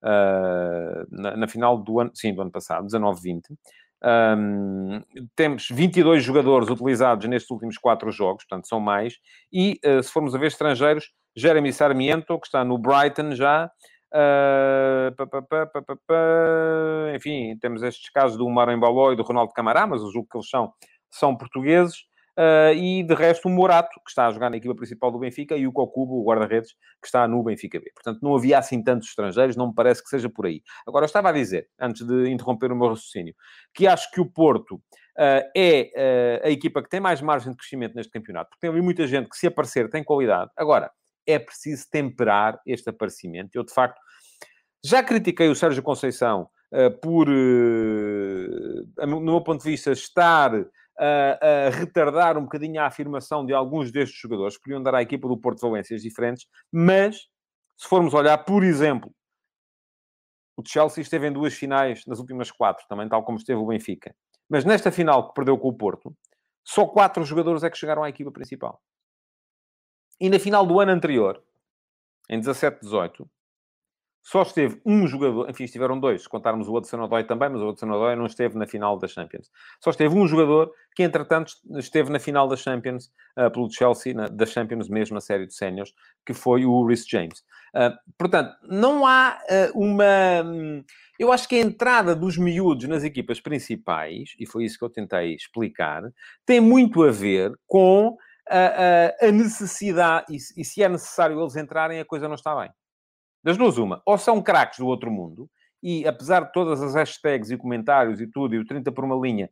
[0.02, 3.42] uh, na, na, final do ano, sim, do ano passado, 19-20,
[4.04, 5.02] um,
[5.36, 9.16] temos 22 jogadores utilizados nestes últimos quatro jogos, portanto são mais,
[9.52, 13.72] e uh, se formos a ver estrangeiros, Jeremy Sarmiento, que está no Brighton já,
[14.08, 19.86] Uh, pá, pá, pá, enfim, temos estes casos do Maranhão Baló e do Ronaldo Camará,
[19.86, 20.72] mas eu julgo que eles são,
[21.12, 22.06] são portugueses.
[22.38, 25.58] Uh, e de resto o Morato, que está a jogar na equipa principal do Benfica,
[25.58, 27.92] e o Cocubo, o guarda-redes, que está no Benfica B.
[27.96, 30.62] Portanto, não havia assim tantos estrangeiros, não me parece que seja por aí.
[30.88, 33.34] Agora, eu estava a dizer, antes de interromper o meu raciocínio,
[33.74, 37.58] que acho que o Porto uh, é uh, a equipa que tem mais margem de
[37.58, 40.52] crescimento neste campeonato, porque tem ali muita gente que, se aparecer, tem qualidade.
[40.56, 40.92] Agora,
[41.26, 43.56] é preciso temperar este aparecimento.
[43.56, 44.00] Eu, de facto,
[44.86, 46.48] já critiquei o Sérgio Conceição
[47.02, 50.52] por, no meu ponto de vista, estar
[51.00, 55.02] a, a, retardar um bocadinho a afirmação de alguns destes jogadores que podiam dar à
[55.02, 57.28] equipa do Porto Valências diferentes, mas
[57.78, 59.12] se formos olhar, por exemplo,
[60.58, 64.16] o Chelsea esteve em duas finais nas últimas quatro, também tal como esteve o Benfica.
[64.50, 66.16] Mas nesta final que perdeu com o Porto,
[66.64, 68.82] só quatro jogadores é que chegaram à equipa principal.
[70.20, 71.44] E na final do ano anterior,
[72.28, 73.28] em 17-18,
[74.28, 77.70] só esteve um jogador, enfim, estiveram dois, se contarmos o Hudson Odoi também, mas o
[77.70, 79.50] Hudson Odoi não esteve na final da Champions.
[79.82, 83.06] Só esteve um jogador que, entretanto, esteve na final da Champions,
[83.40, 85.94] uh, pelo Chelsea, na, da Champions mesmo, a série de séniores,
[86.26, 87.40] que foi o Rhys James.
[87.74, 90.44] Uh, portanto, não há uh, uma...
[90.44, 90.84] Hum,
[91.18, 94.90] eu acho que a entrada dos miúdos nas equipas principais, e foi isso que eu
[94.90, 96.04] tentei explicar,
[96.46, 98.18] tem muito a ver com
[98.50, 102.54] a, a, a necessidade, e, e, se é necessário eles entrarem, a coisa não está
[102.60, 102.70] bem.
[103.44, 104.02] Das duas, uma.
[104.06, 105.50] Ou são craques do outro mundo,
[105.82, 109.16] e apesar de todas as hashtags e comentários e tudo, e o 30 por uma
[109.16, 109.50] linha,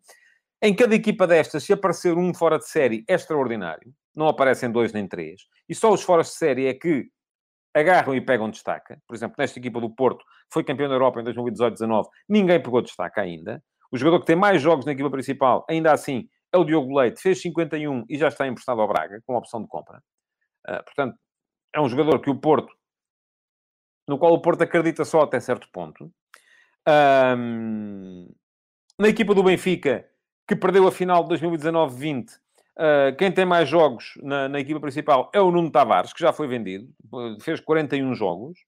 [0.61, 3.93] em cada equipa destas, se aparecer um fora de série, é extraordinário.
[4.15, 5.41] Não aparecem dois nem três.
[5.69, 7.07] E só os fora de série é que
[7.73, 8.97] agarram e pegam destaca.
[9.05, 13.21] Por exemplo, nesta equipa do Porto, foi campeão da Europa em 2018-19, ninguém pegou destaca
[13.21, 13.61] ainda.
[13.91, 17.21] O jogador que tem mais jogos na equipa principal, ainda assim, é o Diogo Leite,
[17.21, 20.01] fez 51 e já está emprestado ao Braga, com opção de compra.
[20.67, 21.17] Uh, portanto,
[21.73, 22.73] é um jogador que o Porto,
[24.07, 26.11] no qual o Porto acredita só até certo ponto.
[26.87, 28.29] Um,
[28.99, 30.05] na equipa do Benfica,
[30.47, 32.31] que perdeu a final de 2019-20,
[32.77, 36.33] Uh, quem tem mais jogos na, na, equipa principal é o Nuno Tavares, que já
[36.33, 36.89] foi vendido,
[37.39, 38.59] fez 41 jogos,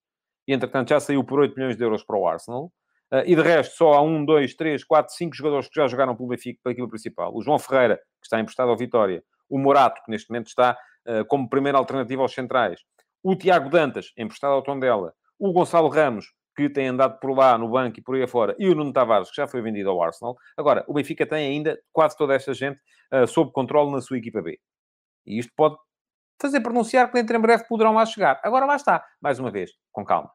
[0.48, 2.72] e entretanto já saiu por 8 milhões de euros para o Arsenal.
[3.12, 6.16] Uh, e de resto, só há um, dois, três, quatro, cinco jogadores que já jogaram
[6.16, 7.36] pelo Benfica, pela equipa principal.
[7.36, 9.22] O João Ferreira, que está emprestado ao Vitória.
[9.50, 12.82] O Morato, que neste momento está uh, como primeira alternativa aos centrais.
[13.22, 15.14] O Tiago Dantas, emprestado ao Tondela.
[15.40, 18.56] O Gonçalo Ramos, que tem andado por lá no banco e por aí afora.
[18.58, 20.36] E o Nuno Tavares, que já foi vendido ao Arsenal.
[20.58, 22.80] Agora, o Benfica tem ainda quase toda esta gente
[23.14, 24.60] uh, sob controle na sua equipa B.
[25.26, 25.76] E isto pode
[26.42, 28.40] fazer pronunciar que dentro em breve poderão lá chegar.
[28.44, 30.32] Agora lá está, mais uma vez, com calma.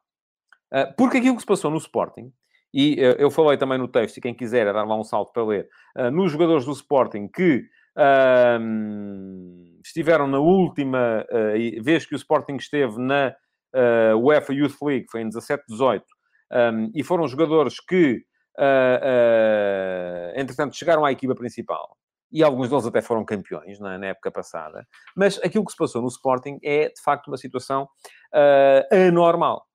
[0.73, 2.31] Uh, porque aquilo que se passou no Sporting
[2.73, 5.31] e uh, eu falei também no texto, e quem quiser é dar lá um salto
[5.33, 5.69] para ler,
[6.11, 7.65] nos jogadores do Sporting que
[7.97, 8.59] uh,
[9.83, 11.25] estiveram na última
[11.81, 13.35] vez que o Sporting esteve na
[14.17, 16.01] UEFA Youth League, foi em 17-18,
[16.51, 18.23] um, e foram jogadores que,
[20.35, 21.97] entretanto, chegaram à equipa principal.
[22.31, 24.87] E alguns deles até foram campeões na, na, época passada.
[25.15, 27.87] Mas aquilo que se passou no Sporting é, de facto, uma situação
[28.91, 29.67] anormal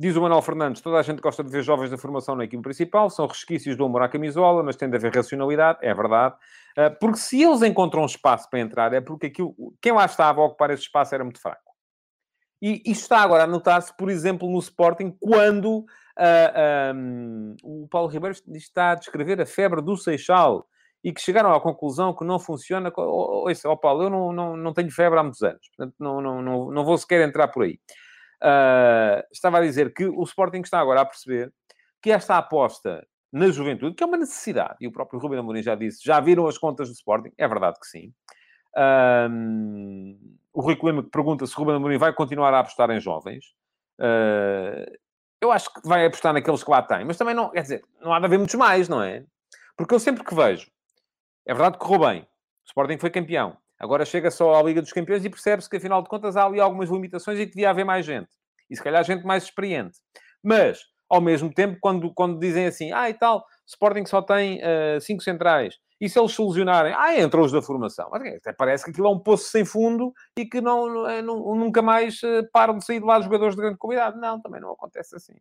[0.00, 2.62] Diz o Manuel Fernandes, toda a gente gosta de ver jovens da formação na equipe
[2.62, 6.36] principal, são resquícios do amor à camisola, mas tem de haver racionalidade, é verdade.
[7.00, 10.70] Porque se eles encontram espaço para entrar, é porque aquilo, quem lá estava a ocupar
[10.70, 11.67] esse espaço era muito fraco.
[12.60, 15.86] E isto está agora a notar-se, por exemplo, no Sporting, quando uh,
[16.18, 20.66] ah, um, o Paulo Ribeiro está a descrever a febre do Seixal
[21.02, 22.92] e que chegaram à conclusão que não funciona.
[22.96, 26.42] Ouça, oh, Paulo, eu não, não, não tenho febre há muitos anos, portanto, não, não,
[26.42, 27.78] não, não vou sequer entrar por aí.
[28.42, 31.52] Uh, estava a dizer que o Sporting está agora a perceber
[32.02, 35.74] que esta aposta na juventude, que é uma necessidade, e o próprio Rubem Amorim já
[35.74, 37.30] disse, já viram as contas do Sporting?
[37.36, 38.12] É verdade que sim.
[38.76, 43.44] Uh, o Rui Lima pergunta se o Rubem Amorim vai continuar a apostar em jovens.
[44.00, 44.90] Uh,
[45.40, 48.12] eu acho que vai apostar naqueles que lá tem, mas também não, quer dizer, não
[48.12, 49.24] há de haver muitos mais, não é?
[49.76, 50.68] Porque eu sempre que vejo,
[51.46, 54.92] é verdade que correu bem, o Sporting foi campeão, Agora chega só à Liga dos
[54.92, 57.84] Campeões e percebe-se que, afinal de contas, há ali algumas limitações e que devia haver
[57.84, 58.28] mais gente.
[58.68, 59.98] E se calhar gente mais experiente.
[60.42, 65.00] Mas, ao mesmo tempo, quando, quando dizem assim, ah, e tal, Sporting só tem uh,
[65.00, 68.10] cinco centrais, e se eles se lesionarem, ah, entram os da formação.
[68.14, 71.82] Até parece que aquilo é um poço sem fundo e que não, eh, não nunca
[71.82, 74.16] mais uh, param de sair de lá jogadores de grande qualidade.
[74.18, 75.34] Não, também não acontece assim.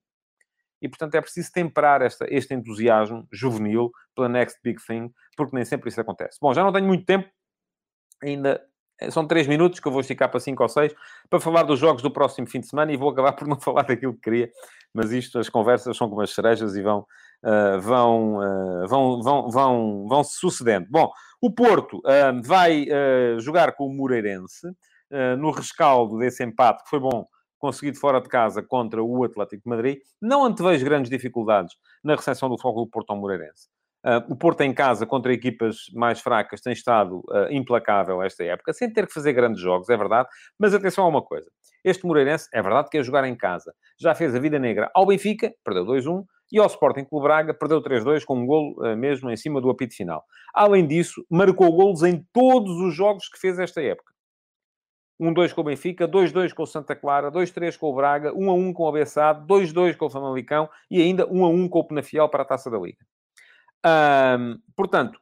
[0.81, 5.65] E, portanto, é preciso temperar esta, este entusiasmo juvenil pela next big thing, porque nem
[5.65, 6.37] sempre isso acontece.
[6.41, 7.29] Bom, já não tenho muito tempo
[8.21, 8.63] ainda
[8.99, 10.93] eh, são três minutos que eu vou esticar para cinco ou seis
[11.29, 13.83] para falar dos jogos do próximo fim de semana e vou acabar por não falar
[13.83, 14.51] daquilo que queria,
[14.93, 17.05] mas isto, as conversas são como as cerejas e vão,
[17.43, 20.87] uh, vão, uh, vão, vão, vão, vão se sucedendo.
[20.89, 22.85] Bom, o Porto uh, vai
[23.39, 24.67] jogar com o Moreirense
[25.39, 27.25] no rescaldo desse empate que foi bom
[27.57, 29.99] conseguido fora de casa contra o Atlético de Madrid.
[30.21, 33.69] Não antevejo grandes dificuldades na recepção do Foco do Porto ao Moreirense.
[34.29, 39.07] O Porto em casa contra equipas mais fracas tem estado implacável esta época, sem ter
[39.07, 40.27] que fazer grandes jogos, é verdade.
[40.59, 41.49] Mas atenção a uma coisa:
[41.85, 43.73] este Moreirense é verdade que é jogar em casa.
[43.97, 47.81] Já fez a vida negra ao Benfica, perdeu 2-1, e ao Sporting Clube Braga, perdeu
[47.81, 50.23] 3-2 com um golo uh, mesmo em cima do apito final.
[50.53, 54.13] Além disso, marcou golos em todos os jogos que fez esta época.
[55.19, 58.83] 1-2 com o Benfica, 2-2 com o Santa Clara, 2-3 com o Braga, 1-1 com
[58.83, 62.69] o Abessado, 2-2 com o Famalicão e ainda 1-1 com o Penafiel para a Taça
[62.69, 63.03] da Liga.
[64.75, 65.19] Portanto,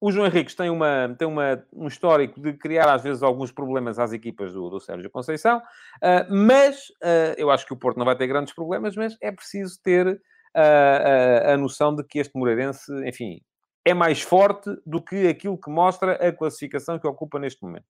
[0.00, 3.98] o João Henriques tem, uma, tem uma, um histórico de criar, às vezes, alguns problemas
[3.98, 8.06] às equipas do, do Sérgio Conceição, uh, mas uh, eu acho que o Porto não
[8.06, 12.90] vai ter grandes problemas, mas é preciso ter uh, a noção de que este Moreirense,
[13.06, 13.42] enfim,
[13.84, 17.86] é mais forte do que aquilo que mostra a classificação que ocupa neste momento.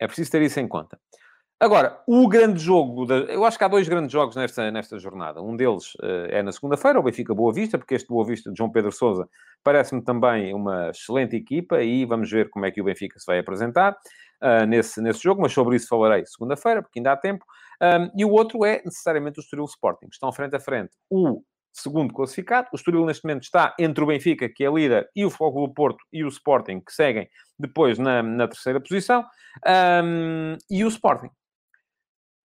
[0.00, 0.98] É preciso ter isso em conta.
[1.64, 5.40] Agora, o grande jogo, eu acho que há dois grandes jogos nesta, nesta jornada.
[5.40, 8.58] Um deles uh, é na segunda-feira, o Benfica Boa Vista, porque este Boa Vista de
[8.58, 9.26] João Pedro Sousa
[9.62, 13.38] parece-me também uma excelente equipa e vamos ver como é que o Benfica se vai
[13.38, 13.96] apresentar
[14.42, 17.46] uh, nesse, nesse jogo, mas sobre isso falarei segunda-feira, porque ainda há tempo.
[17.80, 20.90] Um, e o outro é necessariamente o Estoril Sporting, estão frente a frente.
[21.08, 22.68] O segundo classificado.
[22.74, 25.72] O Estoril, neste momento, está entre o Benfica, que é líder, e o Futebol do
[25.72, 27.26] Porto e o Sporting, que seguem
[27.58, 29.24] depois na, na terceira posição.
[29.66, 31.30] Um, e o Sporting,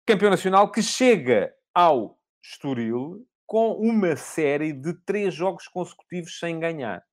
[0.07, 7.03] campeão nacional que chega ao Estoril com uma série de três jogos consecutivos sem ganhar.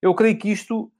[0.00, 0.90] Eu creio que isto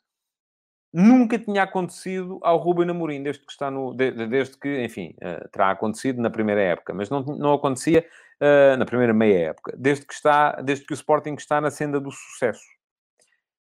[0.93, 3.95] nunca tinha acontecido ao Ruben Amorim, desde que está no...
[3.95, 8.07] Desde que, enfim, uh, terá acontecido na primeira época, mas não, não acontecia
[8.41, 11.99] uh, na primeira meia época, desde que, está, desde que o Sporting está na senda
[11.99, 12.65] do sucesso.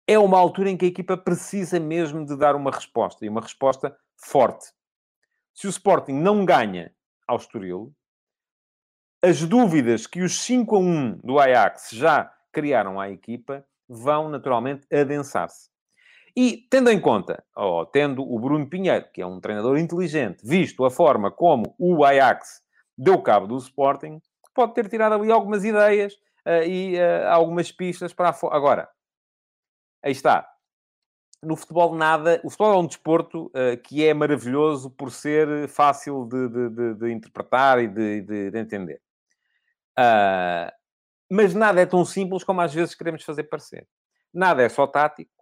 [0.07, 3.41] É uma altura em que a equipa precisa mesmo de dar uma resposta, e uma
[3.41, 4.73] resposta forte.
[5.55, 6.93] Se o Sporting não ganha
[7.27, 7.95] ao Estoril,
[9.23, 14.87] as dúvidas que os 5 a 1 do Ajax já criaram à equipa vão naturalmente
[14.93, 15.71] adensar-se.
[16.37, 20.85] E tendo em conta, ou tendo o Bruno Pinheiro, que é um treinador inteligente, visto
[20.85, 22.61] a forma como o Ajax
[22.99, 24.21] deu cabo do Sporting,
[24.53, 26.15] pode ter tirado ali algumas ideias
[26.47, 28.57] uh, e uh, algumas pistas para a...
[28.57, 28.89] Agora,
[30.03, 30.54] aí está.
[31.45, 32.41] No futebol, nada.
[32.45, 36.95] O futebol é um desporto uh, que é maravilhoso por ser fácil de, de, de,
[36.95, 39.01] de interpretar e de, entender.
[41.31, 43.87] mas nada é tão simples como às vezes queremos fazer parecer.
[44.33, 45.35] Nada é só tático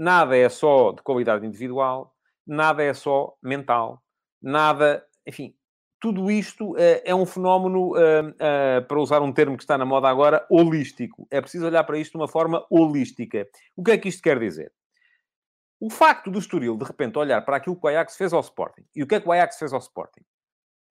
[0.00, 2.14] nada é só de qualidade individual,
[2.46, 4.02] nada é só mental,
[4.40, 5.54] nada, enfim,
[6.00, 9.84] tudo isto uh, é um fenómeno, uh, uh, para usar um termo que está na
[9.84, 11.28] moda agora, holístico.
[11.30, 13.46] É preciso olhar para isto de uma forma holística.
[13.76, 14.72] O que é que isto quer dizer?
[15.80, 18.84] O facto do Estoril, de repente, olhar para aquilo que o Ajax fez ao Sporting.
[18.94, 20.20] E o que é que o Ajax fez ao Sporting?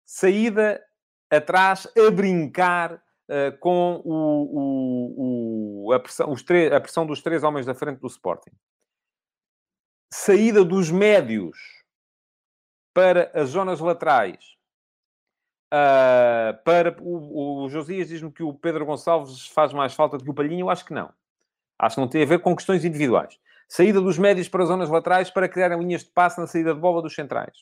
[0.03, 0.83] Saída
[1.29, 3.01] atrás, a brincar
[3.59, 8.49] com o, o, o, a, pressão, a pressão dos três homens da frente do Sporting
[10.11, 11.57] saída dos médios
[12.93, 14.57] para as zonas laterais.
[15.71, 20.29] Uh, para o, o Josias diz-me que o Pedro Gonçalves faz mais falta do que
[20.29, 20.65] o Palhinho.
[20.65, 21.13] Eu acho que não.
[21.77, 23.39] Acho que não tem a ver com questões individuais.
[23.69, 26.79] Saída dos médios para as zonas laterais para criarem linhas de passe na saída de
[26.79, 27.53] bola dos centrais.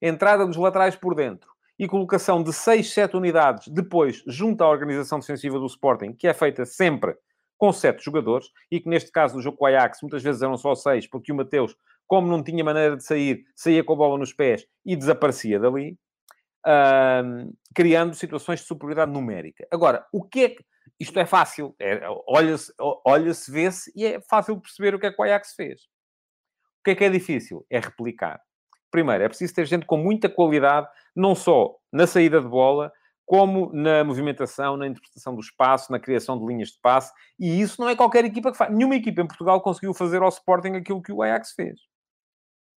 [0.00, 1.50] Entrada dos laterais por dentro.
[1.76, 6.32] E colocação de 6, 7 unidades depois junto à organização defensiva do Sporting, que é
[6.32, 7.16] feita sempre
[7.62, 10.56] com sete jogadores, e que neste caso, no jogo com o Ajax, muitas vezes eram
[10.56, 11.76] só seis, porque o Mateus,
[12.08, 15.96] como não tinha maneira de sair, saía com a bola nos pés e desaparecia dali,
[16.66, 19.64] uh, criando situações de superioridade numérica.
[19.70, 20.64] Agora, o que é que...
[21.00, 22.72] Isto é fácil, é, olha-se,
[23.04, 25.82] olha-se, vê-se, e é fácil perceber o que é que o Ajax fez.
[26.80, 27.66] O que é que é difícil?
[27.70, 28.40] É replicar.
[28.90, 32.92] Primeiro, é preciso ter gente com muita qualidade, não só na saída de bola,
[33.24, 37.80] como na movimentação, na interpretação do espaço, na criação de linhas de passe, e isso
[37.80, 38.70] não é qualquer equipa que faz.
[38.72, 41.80] Nenhuma equipa em Portugal conseguiu fazer ao Sporting aquilo que o Ajax fez.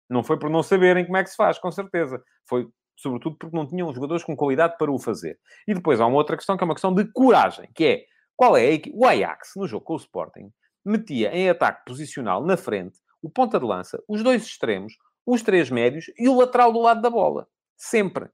[0.09, 2.23] Não foi por não saberem como é que se faz, com certeza.
[2.47, 5.39] Foi, sobretudo, porque não tinham jogadores com qualidade para o fazer.
[5.67, 8.05] E depois há uma outra questão, que é uma questão de coragem, que é,
[8.35, 8.81] qual é?
[8.93, 10.51] O Ajax, no jogo com o Sporting,
[10.83, 14.93] metia em ataque posicional, na frente, o ponta de lança, os dois extremos,
[15.25, 17.47] os três médios e o lateral do lado da bola.
[17.75, 18.29] Sempre.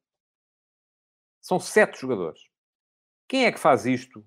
[1.41, 2.41] São sete jogadores.
[3.27, 4.25] Quem é que faz isto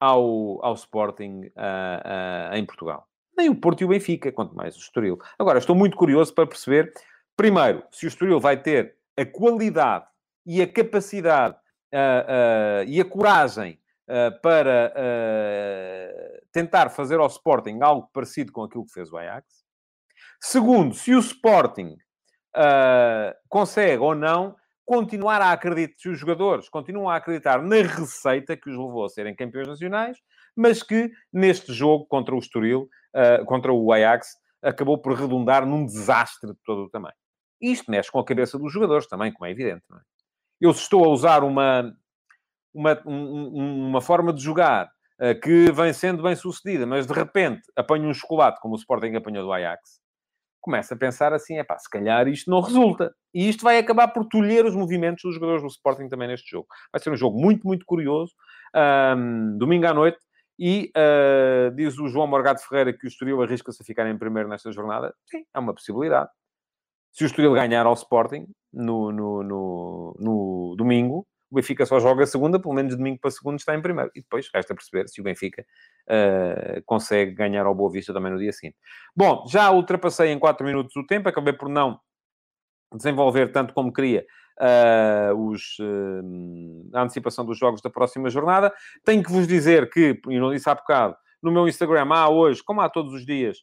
[0.00, 3.06] ao, ao Sporting uh, uh, em Portugal?
[3.36, 5.18] Nem o Porto e o Benfica, quanto mais o Estoril.
[5.38, 6.92] Agora, estou muito curioso para perceber,
[7.36, 10.06] primeiro, se o Estoril vai ter a qualidade
[10.44, 11.56] e a capacidade
[11.92, 13.80] uh, e a coragem
[14.40, 14.94] para
[16.52, 19.44] tentar fazer ao Sporting algo parecido com aquilo que fez o Ajax.
[20.40, 21.96] Segundo, se o Sporting
[23.48, 28.70] consegue ou não continuar a acreditar, se os jogadores continuam a acreditar na receita que
[28.70, 30.18] os levou a serem campeões nacionais,
[30.54, 35.84] mas que neste jogo contra o Estoril, uh, contra o Ajax, acabou por redundar num
[35.84, 37.14] desastre de todo o tamanho.
[37.60, 39.82] Isto mexe com a cabeça dos jogadores também, como é evidente.
[39.92, 39.98] É?
[40.60, 41.92] Eu se estou a usar uma,
[42.74, 44.86] uma, um, uma forma de jogar
[45.20, 49.14] uh, que vem sendo bem sucedida, mas de repente apanho um chocolate, como o Sporting
[49.14, 50.00] apanhou do Ajax,
[50.66, 53.14] começa a pensar assim, é pá, se calhar isto não resulta.
[53.32, 56.66] E isto vai acabar por tolher os movimentos dos jogadores do Sporting também neste jogo.
[56.92, 58.32] Vai ser um jogo muito, muito curioso.
[58.74, 60.18] Um, domingo à noite.
[60.58, 64.48] E uh, diz o João Morgado Ferreira que o Estoril arrisca-se a ficar em primeiro
[64.48, 65.14] nesta jornada.
[65.26, 66.30] Sim, é uma possibilidade.
[67.16, 72.26] Se o Estoril ganhar ao Sporting no, no, no, no domingo, o Benfica só joga
[72.26, 74.10] segunda, pelo menos domingo para segundo está em primeiro.
[74.14, 75.64] E depois resta perceber se o Benfica
[76.10, 78.76] uh, consegue ganhar ao Boa Vista também no dia seguinte.
[79.16, 81.98] Bom, já ultrapassei em 4 minutos o tempo, acabei por não
[82.92, 84.26] desenvolver tanto como queria
[84.60, 88.70] uh, os, uh, a antecipação dos jogos da próxima jornada.
[89.06, 92.62] Tenho que vos dizer que, e não disse há bocado, no meu Instagram há hoje,
[92.62, 93.56] como há todos os dias,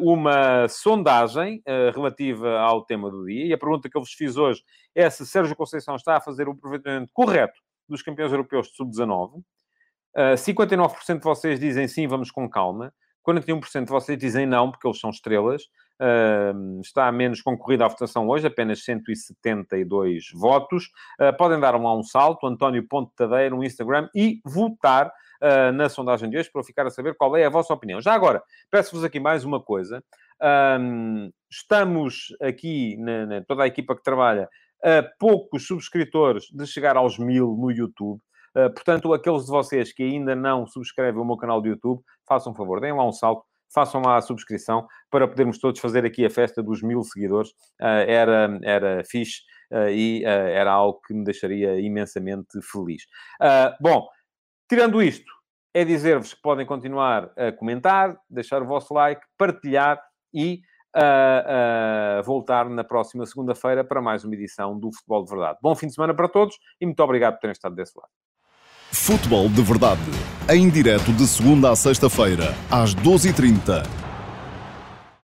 [0.00, 1.62] uma sondagem
[1.94, 3.46] relativa ao tema do dia.
[3.46, 4.62] E a pergunta que eu vos fiz hoje
[4.94, 9.42] é se Sérgio Conceição está a fazer o aproveitamento correto dos campeões europeus de sub-19.
[10.36, 12.92] 59% de vocês dizem sim, vamos com calma.
[13.26, 15.64] 41% de vocês dizem não, porque eles são estrelas.
[15.94, 20.90] Uh, está menos concorrida a votação hoje, apenas 172 votos.
[21.18, 25.10] Uh, podem dar lá um salto, António Ponte Tadeira no Instagram e votar
[25.44, 28.00] uh, na sondagem de hoje para eu ficar a saber qual é a vossa opinião.
[28.00, 30.02] Já agora, peço-vos aqui mais uma coisa.
[31.50, 34.48] estamos aqui, na, na, toda a equipa que trabalha,
[34.84, 38.20] a poucos subscritores de chegar aos mil no YouTube.
[38.56, 42.52] Uh, portanto, aqueles de vocês que ainda não subscrevem o meu canal do YouTube, façam
[42.52, 46.24] um favor, deem lá um salto, façam lá a subscrição para podermos todos fazer aqui
[46.24, 47.50] a festa dos mil seguidores.
[47.80, 49.40] Uh, era, era fixe
[49.72, 53.02] uh, e era algo que me deixaria imensamente feliz.
[53.80, 54.06] bom,
[54.68, 55.32] tirando isto,
[55.74, 60.00] é dizer-vos que podem continuar a comentar, deixar o vosso like, partilhar
[60.32, 60.60] e
[60.94, 65.58] a, a voltar na próxima segunda-feira para mais uma edição do Futebol de Verdade.
[65.60, 68.10] Bom fim de semana para todos e muito obrigado por terem estado desse lado.
[68.92, 70.00] Futebol de Verdade,
[70.48, 73.82] em direto de segunda a sexta-feira, às 12h30